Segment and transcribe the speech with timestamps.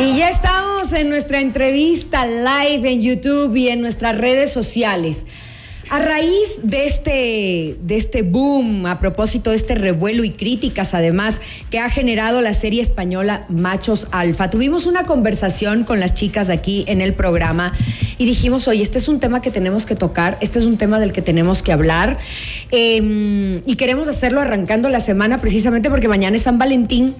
[0.00, 5.24] Y ya estamos en nuestra entrevista live en YouTube y en nuestras redes sociales.
[5.88, 11.40] A raíz de este, de este boom, a propósito de este revuelo y críticas además
[11.70, 16.84] que ha generado la serie española Machos Alfa, tuvimos una conversación con las chicas aquí
[16.88, 17.72] en el programa
[18.18, 20.98] y dijimos, oye, este es un tema que tenemos que tocar, este es un tema
[20.98, 22.18] del que tenemos que hablar
[22.70, 27.14] em, y queremos hacerlo arrancando la semana precisamente porque mañana es San Valentín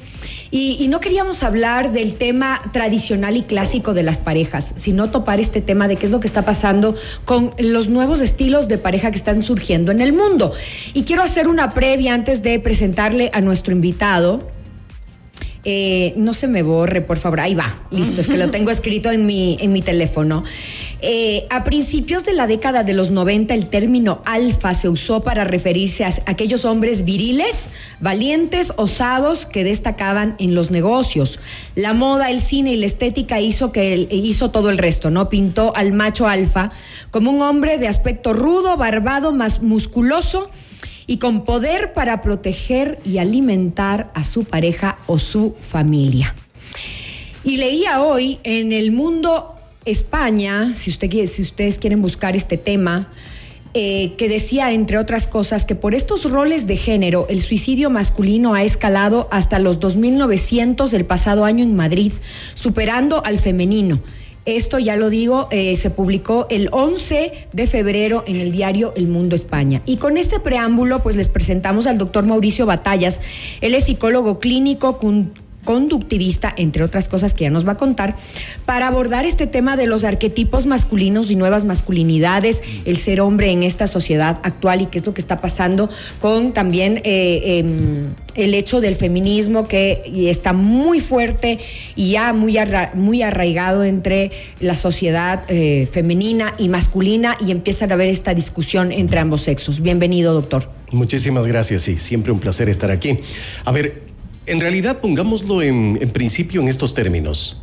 [0.57, 5.61] y, no queríamos hablar del tema tradicional y clásico de las parejas, sino topar este
[5.61, 9.17] tema de qué es lo que está pasando con los nuevos estilos de pareja que
[9.17, 10.53] están surgiendo en el mundo.
[10.93, 14.49] Y quiero hacer una previa antes de presentarle a nuestro invitado.
[15.65, 17.41] Eh, no se me borre, por favor.
[17.41, 20.45] Ahí va, listo, es que lo tengo escrito en mi, en mi teléfono.
[21.07, 25.45] Eh, a principios de la década de los 90, el término alfa se usó para
[25.45, 27.69] referirse a aquellos hombres viriles,
[28.01, 31.41] valientes, osados que destacaban en los negocios.
[31.75, 35.29] La moda, el cine y la estética hizo, que hizo todo el resto, ¿no?
[35.29, 36.73] Pintó al macho alfa
[37.11, 40.49] como un hombre de aspecto rudo, barbado, más musculoso
[41.07, 46.35] y con poder para proteger y alimentar a su pareja o su familia.
[47.45, 49.54] Y leía hoy en el mundo
[49.85, 53.11] España, si, usted, si ustedes quieren buscar este tema,
[53.77, 58.55] eh, que decía, entre otras cosas, que por estos roles de género el suicidio masculino
[58.55, 62.13] ha escalado hasta los 2.900 del pasado año en Madrid,
[62.55, 64.01] superando al femenino.
[64.47, 69.09] Esto, ya lo digo, eh, se publicó el 11 de febrero en el diario El
[69.09, 69.81] Mundo España.
[69.87, 73.23] Y con este preámbulo, pues les presentamos al doctor Mauricio Batallas.
[73.63, 74.99] Él es psicólogo clínico,
[75.65, 78.17] conductivista, entre otras cosas que ya nos va a contar,
[78.67, 83.63] para abordar este tema de los arquetipos masculinos y nuevas masculinidades, el ser hombre en
[83.63, 85.89] esta sociedad actual y qué es lo que está pasando
[86.21, 91.59] con también eh, em, el hecho del feminismo que está muy fuerte
[91.97, 92.59] y ya muy,
[92.95, 98.93] muy arraigado entre la sociedad eh, femenina y masculina y empiezan a haber esta discusión
[98.93, 99.81] entre ambos sexos.
[99.81, 100.69] Bienvenido, doctor.
[100.93, 103.19] Muchísimas gracias, sí, siempre un placer estar aquí.
[103.65, 104.03] A ver,
[104.47, 107.61] en realidad, pongámoslo en, principio en estos términos.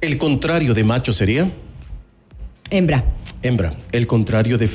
[0.00, 1.50] El contrario de macho sería.
[2.70, 3.04] Hembra.
[3.42, 3.76] Hembra.
[3.92, 4.66] El contrario de,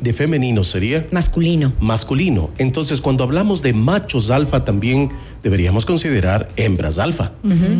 [0.00, 1.06] de, femenino sería.
[1.10, 1.72] Masculino.
[1.80, 2.50] Masculino.
[2.58, 5.10] Entonces, cuando hablamos de machos alfa, también
[5.42, 7.32] deberíamos considerar hembras alfa.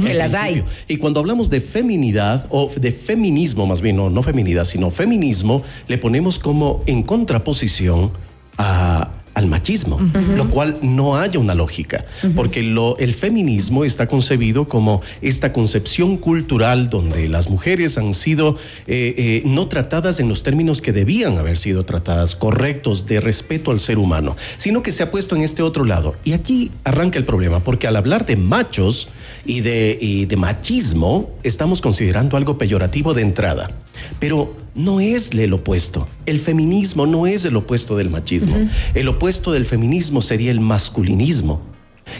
[0.04, 0.64] que las hay.
[0.88, 5.62] Y cuando hablamos de feminidad, o de feminismo más bien, no, no feminidad, sino feminismo,
[5.88, 8.10] le ponemos como en contraposición
[8.58, 9.08] a
[9.42, 9.98] al machismo,
[10.36, 12.04] lo cual no haya una lógica,
[12.34, 18.56] porque lo, el feminismo está concebido como esta concepción cultural donde las mujeres han sido
[18.86, 23.70] eh, eh, no tratadas en los términos que debían haber sido tratadas, correctos, de respeto
[23.70, 26.14] al ser humano, sino que se ha puesto en este otro lado.
[26.24, 29.08] Y aquí arranca el problema, porque al hablar de machos
[29.44, 33.70] y de, y de machismo, estamos considerando algo peyorativo de entrada.
[34.18, 36.06] Pero no es el opuesto.
[36.26, 38.56] El feminismo no es el opuesto del machismo.
[38.94, 41.62] El opuesto del feminismo sería el masculinismo.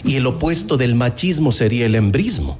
[0.03, 2.59] Y el opuesto del machismo sería el embrismo.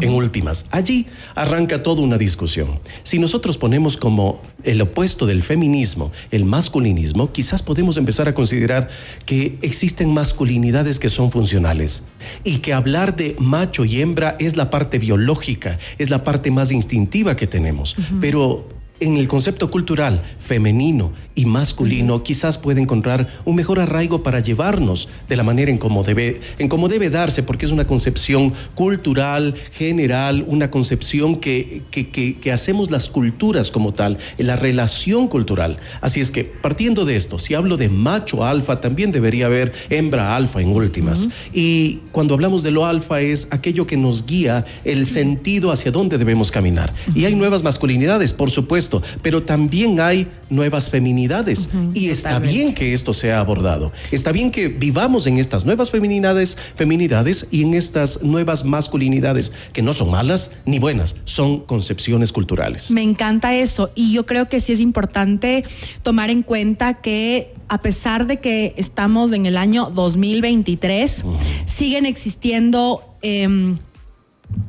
[0.00, 1.06] En últimas, allí
[1.36, 2.80] arranca toda una discusión.
[3.04, 8.88] Si nosotros ponemos como el opuesto del feminismo el masculinismo, quizás podemos empezar a considerar
[9.24, 12.02] que existen masculinidades que son funcionales
[12.42, 16.72] y que hablar de macho y hembra es la parte biológica, es la parte más
[16.72, 17.94] instintiva que tenemos.
[18.20, 18.66] Pero
[19.02, 25.08] en el concepto cultural femenino y masculino quizás puede encontrar un mejor arraigo para llevarnos
[25.28, 29.54] de la manera en cómo debe, en cómo debe darse, porque es una concepción cultural,
[29.72, 35.78] general, una concepción que, que, que, hacemos las culturas como tal, en la relación cultural.
[36.00, 40.36] Así es que, partiendo de esto, si hablo de macho alfa, también debería haber hembra
[40.36, 41.28] alfa en últimas.
[41.52, 46.18] Y cuando hablamos de lo alfa es aquello que nos guía el sentido hacia dónde
[46.18, 46.92] debemos caminar.
[47.14, 48.91] Y hay nuevas masculinidades, por supuesto
[49.22, 53.92] pero también hay nuevas feminidades y está bien que esto sea abordado.
[54.10, 59.82] Está bien que vivamos en estas nuevas feminidades, feminidades y en estas nuevas masculinidades que
[59.82, 62.90] no son malas ni buenas, son concepciones culturales.
[62.90, 65.64] Me encanta eso y yo creo que sí es importante
[66.02, 71.24] tomar en cuenta que a pesar de que estamos en el año 2023,
[71.64, 73.78] siguen existiendo em,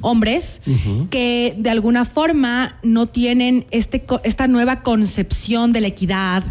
[0.01, 0.61] hombres
[1.09, 6.43] que de alguna forma no tienen este, esta nueva concepción de la equidad,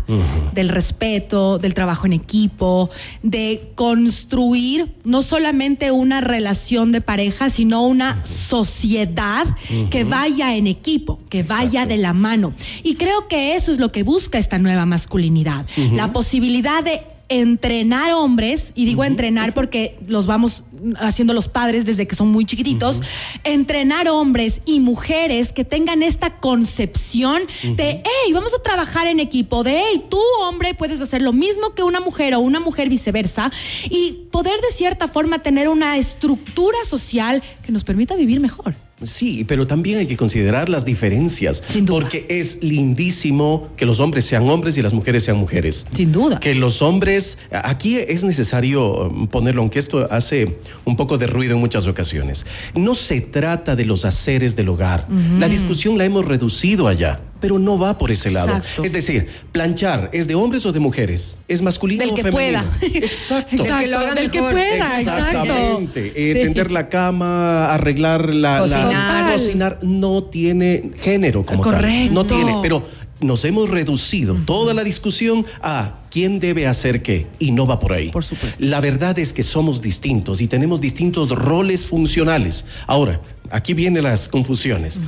[0.54, 2.90] del respeto, del trabajo en equipo,
[3.22, 9.46] de construir no solamente una relación de pareja, sino una sociedad
[9.90, 12.54] que vaya en equipo, que vaya de la mano.
[12.82, 17.02] Y creo que eso es lo que busca esta nueva masculinidad, la posibilidad de
[17.40, 20.64] entrenar hombres, y digo entrenar porque los vamos
[20.98, 23.00] haciendo los padres desde que son muy chiquititos,
[23.44, 29.62] entrenar hombres y mujeres que tengan esta concepción de, hey, vamos a trabajar en equipo,
[29.62, 33.50] de, hey, tú hombre puedes hacer lo mismo que una mujer o una mujer viceversa,
[33.90, 38.74] y poder de cierta forma tener una estructura social que nos permita vivir mejor.
[39.04, 41.62] Sí, pero también hay que considerar las diferencias.
[41.68, 42.00] Sin duda.
[42.00, 45.86] Porque es lindísimo que los hombres sean hombres y las mujeres sean mujeres.
[45.94, 46.40] Sin duda.
[46.40, 51.60] Que los hombres, aquí es necesario ponerlo, aunque esto hace un poco de ruido en
[51.60, 52.46] muchas ocasiones.
[52.74, 55.06] No se trata de los haceres del hogar.
[55.38, 58.56] La discusión la hemos reducido allá, pero no va por ese lado.
[58.56, 58.84] Exacto.
[58.84, 61.36] Es decir, planchar, ¿es de hombres o de mujeres?
[61.48, 62.62] ¿Es masculino Del o que femenino?
[62.62, 62.96] pueda.
[62.96, 63.62] Exacto.
[63.64, 65.28] Del que lo haga del que pueda, exacto.
[65.42, 66.12] Exactamente.
[66.16, 66.40] Eh, Sí.
[66.40, 69.32] Tender la cama, arreglar la la- Cocinar.
[69.34, 71.74] cocinar no tiene género como tal.
[71.74, 72.14] Correcto.
[72.14, 72.86] No tiene, pero
[73.20, 77.92] nos hemos reducido toda la discusión a quién debe hacer qué y no va por
[77.92, 78.10] ahí.
[78.10, 78.64] Por supuesto.
[78.64, 82.64] La verdad es que somos distintos y tenemos distintos roles funcionales.
[82.86, 85.00] Ahora, aquí vienen las confusiones.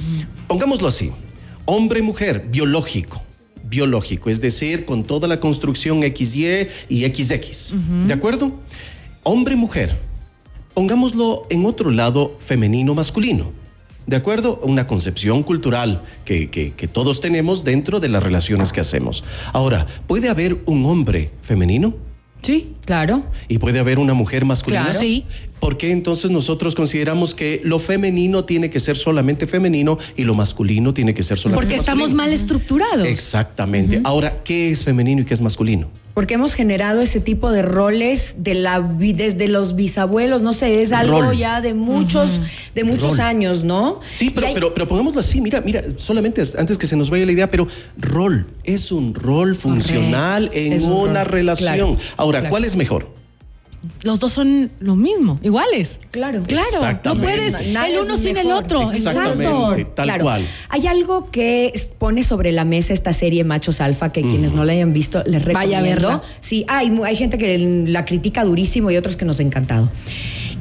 [0.46, 1.10] Pongámoslo así.
[1.66, 3.22] Hombre, mujer, biológico.
[3.64, 7.72] Biológico, es decir, con toda la construcción XY y XX.
[8.06, 8.52] ¿De acuerdo?
[9.22, 9.96] Hombre, mujer.
[10.74, 13.52] Pongámoslo en otro lado femenino, masculino.
[14.06, 14.60] ¿De acuerdo?
[14.62, 19.24] Una concepción cultural que, que- que todos tenemos dentro de las relaciones que hacemos.
[19.54, 21.94] Ahora, ¿puede haber un hombre femenino?
[22.44, 22.68] Sí.
[22.84, 23.24] Claro.
[23.48, 24.84] ¿Y puede haber una mujer masculina?
[24.84, 25.00] Claro.
[25.00, 25.24] Sí.
[25.60, 30.34] ¿Por qué entonces nosotros consideramos que lo femenino tiene que ser solamente femenino y lo
[30.34, 32.22] masculino tiene que ser solamente Porque estamos masculino?
[32.22, 33.08] mal estructurados.
[33.08, 34.00] Exactamente.
[34.04, 35.88] Ahora, ¿qué es femenino y qué es masculino?
[36.14, 40.80] Porque hemos generado ese tipo de roles de la vi- desde los bisabuelos, no sé,
[40.80, 41.36] es algo Rol.
[41.36, 42.40] ya de muchos,
[42.72, 43.20] de muchos Rol.
[43.20, 43.98] años, ¿no?
[44.12, 47.10] Sí, pero, hay- pero, pero pongámoslo así, mira, mira, solamente es- antes que se nos
[47.10, 47.66] vaya la idea, pero
[47.98, 51.96] rol es un rol funcional en un una rol, relación.
[51.96, 52.50] claro, Ahora, claro.
[52.52, 53.08] ¿cuál es mejor?
[54.02, 55.98] Los dos son lo mismo, iguales.
[56.10, 56.42] Claro.
[56.46, 58.92] Claro, no puedes el uno sin el otro.
[58.92, 59.44] Exactamente.
[59.44, 59.86] Exacto.
[59.94, 60.24] Tal Claro.
[60.24, 60.44] cual.
[60.68, 64.72] Hay algo que pone sobre la mesa esta serie Machos Alfa, que quienes no la
[64.72, 66.08] hayan visto, les Vaya a recomiendo.
[66.08, 66.22] verla.
[66.40, 69.88] Sí, hay, hay gente que la critica durísimo y otros que nos ha encantado.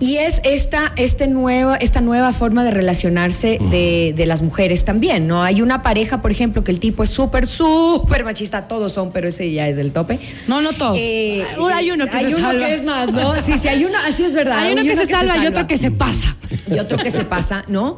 [0.04, 5.28] Y es esta, este nuevo, esta nueva forma de relacionarse de, de las mujeres también,
[5.28, 5.44] ¿no?
[5.44, 9.30] Hay una pareja, por ejemplo, que el tipo es súper, súper machista, todos son, pero
[9.30, 10.20] ese ya es el tope.
[10.50, 10.98] No, no todos.
[11.00, 12.66] Eh, hay uno que hay se uno salva.
[12.66, 13.42] que es más, ¿no?
[13.42, 14.58] Sí, sí, hay uno, así es verdad.
[14.58, 16.36] Hay uno que se salva y otro que se pasa.
[16.68, 17.96] y otro que se pasa, ¿no?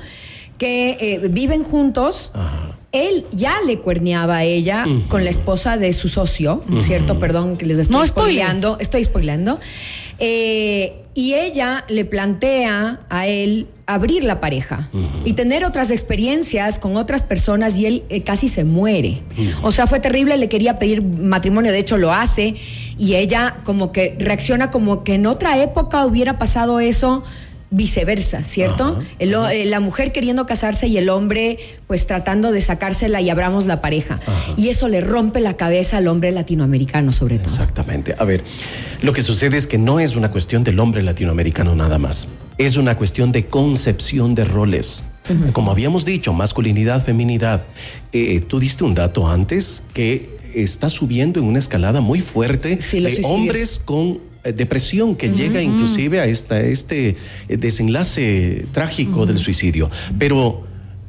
[0.59, 2.29] Que eh, viven juntos.
[2.95, 7.19] Él ya le cuerneaba a ella con la esposa de su socio, ¿cierto?
[7.19, 8.11] Perdón que les estoy No spoilers.
[8.11, 8.77] spoileando.
[8.79, 9.59] Estoy spoileando.
[10.19, 14.89] Eh, y ella le plantea a él abrir la pareja
[15.23, 19.21] y tener otras experiencias con otras personas y él eh, casi se muere.
[19.61, 22.55] O sea, fue terrible, le quería pedir matrimonio, de hecho lo hace
[22.97, 27.23] y ella como que reacciona como que en otra época hubiera pasado eso
[27.75, 28.99] viceversa, ¿cierto?
[29.19, 31.57] El eh, la mujer queriendo casarse y el hombre
[31.87, 34.19] pues tratando de sacársela y abramos la pareja.
[34.57, 37.49] Y eso le rompe la cabeza al hombre latinoamericano sobre todo.
[37.49, 38.15] Exactamente.
[38.17, 38.43] A ver,
[39.01, 42.27] lo que sucede es que no es una cuestión del hombre latinoamericano nada más.
[42.57, 45.03] Es una cuestión de concepción de roles.
[45.53, 47.65] Como habíamos dicho, masculinidad, feminidad.
[48.13, 52.99] Eh, tú diste un dato antes que está subiendo en una escalada muy fuerte Sí,
[53.01, 53.31] de suicidios.
[53.31, 54.19] hombres con
[54.53, 57.15] depresión que llega inclusive a esta, este
[57.49, 59.89] eh, desenlace trágico del suicidio.
[60.19, 60.63] Pero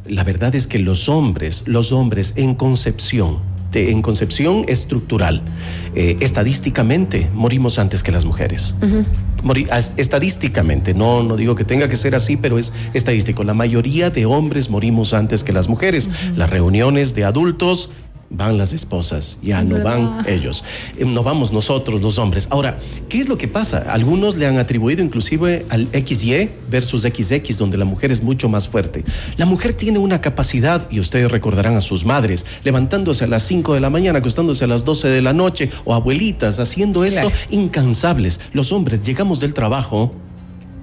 [0.07, 3.39] la verdad es que los hombres, los hombres en concepción,
[3.73, 5.43] de- en concepción estructural,
[5.95, 8.75] eh, estadísticamente morimos antes que las mujeres.
[9.97, 13.45] Estadísticamente, no, no digo que tenga que ser así, pero es estadístico.
[13.45, 16.09] La mayoría de hombres morimos antes que las mujeres.
[16.37, 17.91] Las reuniones de adultos
[18.31, 20.65] van las esposas, ya no van ellos.
[20.99, 22.49] Eh, No vamos nosotros, los hombres.
[22.51, 22.79] Ahora,
[23.09, 23.87] ¿qué es lo que pasa?
[23.89, 28.69] Algunos le han atribuido inclusive al XY versus XX, donde la mujer es mucho más
[28.69, 29.05] fuerte.
[29.37, 33.75] La mujer tiene una capacidad, y ustedes recordarán a sus madres, levantándose a las 5
[33.75, 37.37] de la mañana, acostándose a las 12 de la noche, o abuelitas haciendo esto, Claro.
[37.51, 38.41] incansables.
[38.53, 40.11] Los hombres llegamos del trabajo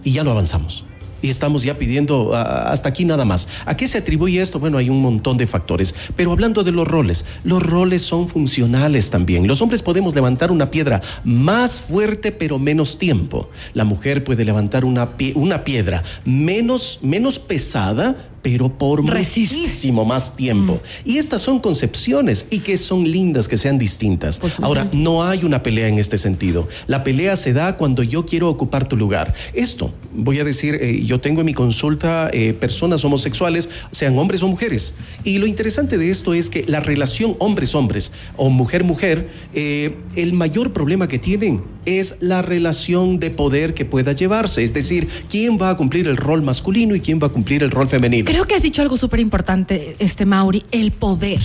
[0.04, 0.86] y ya lo avanzamos.
[1.24, 3.48] Y estamos ya pidiendo ah, hasta aquí nada más.
[3.66, 4.60] ¿A qué se atribuye esto?
[4.60, 5.96] Bueno, hay un montón de factores.
[6.18, 9.48] Pero hablando de los roles, los roles son funcionales también.
[9.48, 13.50] Los hombres podemos levantar una piedra más fuerte pero menos tiempo.
[13.74, 19.56] La mujer puede levantar una, una piedra menos, menos pesada pero por Resiste.
[19.56, 20.80] muchísimo más tiempo.
[21.06, 24.40] Y estas son concepciones y que son lindas que sean distintas.
[24.62, 26.68] Ahora, no hay una pelea en este sentido.
[26.86, 29.34] La pelea se da cuando yo quiero ocupar tu lugar.
[29.54, 34.44] Esto, voy a decir, eh, yo tengo en mi consulta eh, personas homosexuales, sean hombres
[34.44, 34.94] o mujeres.
[35.24, 40.74] Y lo interesante de esto es que la relación hombres-hombres o mujer-mujer, eh, el mayor
[40.74, 44.64] problema que tienen es la relación de poder que pueda llevarse.
[44.64, 47.72] Es decir, quién va a cumplir el rol masculino y quién va a cumplir el
[47.72, 48.26] rol femenino.
[48.34, 51.40] Creo que has dicho algo súper importante, este Mauri, el poder.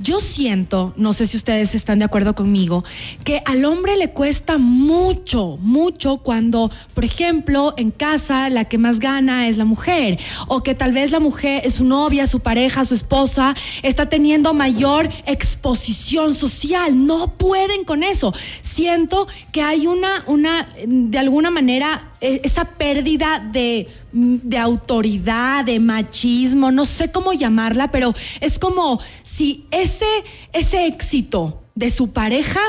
[0.00, 2.84] Yo siento, no sé si ustedes están de acuerdo conmigo,
[3.24, 9.00] que al hombre le cuesta mucho, mucho cuando, por ejemplo, en casa la que más
[9.00, 12.94] gana es la mujer, o que tal vez la mujer, su novia, su pareja, su
[12.94, 17.06] esposa, está teniendo mayor exposición social.
[17.06, 18.32] No pueden con eso.
[18.62, 25.80] Siento que hay una, una, de alguna manera, e- esa pérdida de de autoridad, de
[25.80, 30.06] machismo, no sé cómo llamarla, pero es como si ese,
[30.52, 32.60] ese éxito de su pareja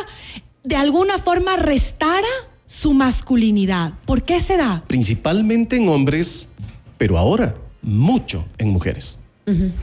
[0.64, 2.28] de alguna forma restara
[2.66, 3.94] su masculinidad.
[4.06, 4.84] ¿Por qué se da?
[4.88, 6.50] Principalmente en hombres,
[6.98, 9.18] pero ahora mucho en mujeres.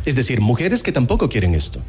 [0.04, 1.80] Es decir, mujeres que tampoco quieren esto.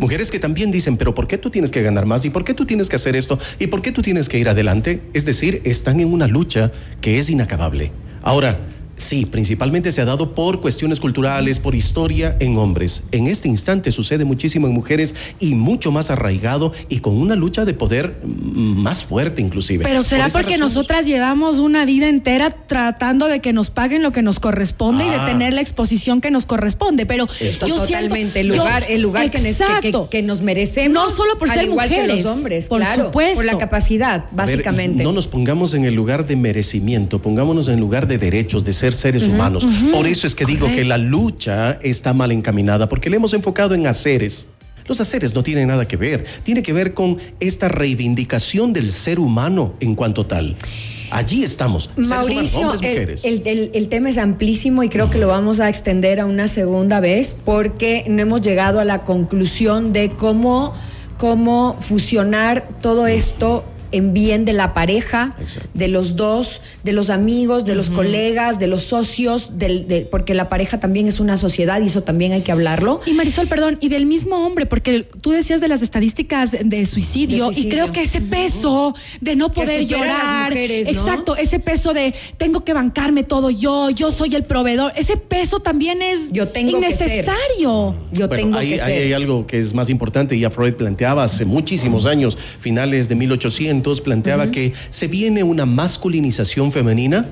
[0.00, 2.24] Mujeres que también dicen, pero ¿por qué tú tienes que ganar más?
[2.24, 3.38] ¿Y por qué tú tienes que hacer esto?
[3.58, 5.02] ¿Y por qué tú tienes que ir adelante?
[5.12, 7.92] Es decir, están en una lucha que es inacabable.
[8.22, 8.58] Ahora,
[8.96, 13.02] sí, principalmente se ha dado por cuestiones culturales, por historia en hombres.
[13.12, 17.64] En este instante sucede muchísimo en mujeres y mucho más arraigado y con una lucha
[17.64, 19.84] de poder más fuerte inclusive.
[19.84, 24.02] Pero será Por porque razón- nosotras llevamos una vida entera tratando de que nos paguen
[24.02, 25.26] lo que nos corresponde y de Ah.
[25.26, 27.06] tener la exposición que nos corresponde.
[27.06, 30.08] Pero Esto yo siento- totalmente el yo- lugar, el lugar que, nes- que- que, Exacto.
[30.10, 30.94] que nos merecemos.
[30.94, 33.34] No solo por al ser igual que mujeres, los hombres, por claro, supuesto.
[33.36, 35.02] por la capacidad, ver, básicamente.
[35.04, 38.72] no nos pongamos en el lugar de merecimiento, pongámonos en el lugar de derechos, de
[38.72, 39.66] ser seres humanos.
[39.92, 43.74] Por eso es que digo que la lucha está mal encaminada, porque le hemos enfocado
[43.74, 44.48] en haceres.
[44.86, 49.18] Los haceres no tienen nada que ver, tiene que ver con esta reivindicación del ser
[49.18, 50.54] humano en cuanto tal.
[51.10, 55.18] Allí estamos, seres humanos, Mauricio, hombres, el- el- el tema es amplísimo y creo que
[55.18, 59.92] lo vamos a extender a una segunda vez porque no hemos llegado a la conclusión
[59.92, 60.72] de cómo,
[61.16, 65.68] cómo fusionar todo esto en bien de la pareja, Exacto.
[65.74, 70.34] de los dos, de los amigos, de los colegas, de los socios, del, de- porque
[70.34, 73.00] la pareja también es una sociedad y eso también hay que hablarlo.
[73.06, 77.36] Y Marisol, perdón, y del mismo hombre, porque tú decías de las estadísticas de suicidio,
[77.48, 77.68] De suicidio.
[77.68, 80.92] y creo que ese peso de no poder a llorar, mujeres, ¿no?
[81.00, 85.60] exacto, ese peso de tengo que bancarme todo yo, yo soy el proveedor, ese peso
[85.60, 87.08] también es Yo tengo que ser.
[87.08, 87.94] innecesario.
[88.12, 89.02] Yo Bueno, tengo ahí, que ser.
[89.04, 93.14] hay algo que es más importante, y ya Freud planteaba hace muchísimos años, finales de
[93.14, 97.26] 1800, planteaba que se viene una masculinización femenina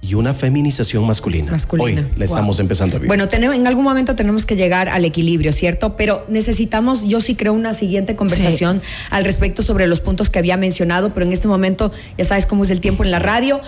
[0.00, 1.50] y una feminización masculina.
[1.50, 2.02] Masculina.
[2.02, 2.62] Hoy la estamos Wow.
[2.62, 3.08] empezando a vivir.
[3.08, 5.96] Bueno, tenemos, en algún momento tenemos que llegar al equilibrio, ¿cierto?
[5.96, 10.56] Pero necesitamos, yo sí creo, una siguiente conversación al respecto sobre los puntos que había
[10.56, 13.60] mencionado, pero en este momento ya sabes cómo es el tiempo en la radio.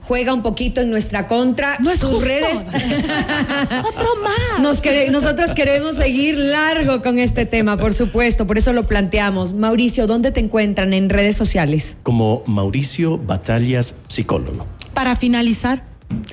[0.00, 1.76] Juega un poquito en nuestra contra.
[1.80, 2.24] No es Tus justo.
[2.26, 2.60] redes.
[2.66, 4.60] Otro más.
[4.62, 9.52] Nos quere- nosotros queremos seguir largo con este tema, por supuesto, por eso lo planteamos.
[9.52, 11.96] Mauricio, ¿dónde te encuentran en redes sociales?
[12.02, 14.66] Como Mauricio Batallas, psicólogo.
[14.98, 15.84] Para finalizar,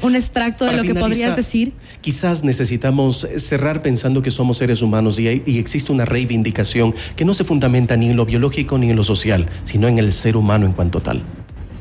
[0.01, 1.73] un extracto de Para lo que podrías decir.
[2.01, 7.25] Quizás necesitamos cerrar pensando que somos seres humanos y, hay- y existe una reivindicación que
[7.25, 10.35] no se fundamenta ni en lo biológico ni en lo social, sino en el ser
[10.35, 11.21] humano en cuanto tal.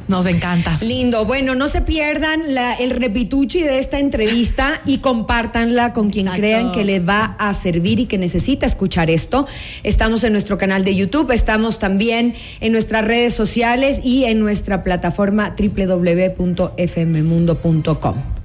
[0.07, 0.77] Nos encanta.
[0.83, 1.25] Lindo.
[1.25, 6.41] Bueno, no se pierdan la- el repituchi de esta entrevista y compártanla con quien Exacto.
[6.43, 9.47] crean que les va a servir y que necesita escuchar esto.
[9.83, 14.85] Estamos en nuestro canal de YouTube, estamos también en nuestras redes sociales y en nuestra
[14.85, 18.44] plataforma www.fmmundo.com.